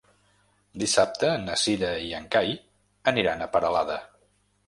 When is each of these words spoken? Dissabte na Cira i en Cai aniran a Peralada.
Dissabte 0.83 1.29
na 1.41 1.57
Cira 1.65 1.91
i 2.07 2.09
en 2.21 2.25
Cai 2.37 2.51
aniran 3.13 3.43
a 3.43 3.51
Peralada. 3.57 3.99